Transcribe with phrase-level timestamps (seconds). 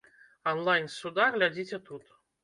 [0.51, 2.09] Анлайн з суда глядзіце тут.